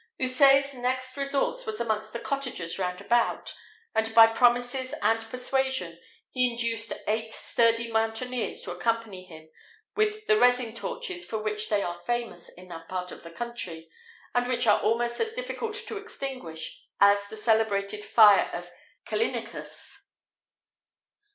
[0.19, 3.53] Houssaye's next resource was amongst the cottagers round about,
[3.93, 5.99] and, by promises and persuasion,
[6.31, 9.51] he induced eight sturdy mountaineers to accompany him
[9.95, 13.91] with the resin torches for which they are famous in that part of the country,
[14.33, 18.71] and which are almost as difficult to extinguish as the celebrated fire of
[19.05, 19.97] Callinicus.